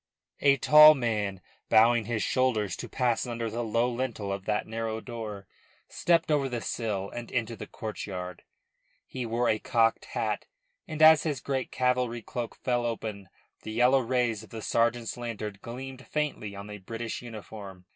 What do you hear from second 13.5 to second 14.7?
the yellow rays of the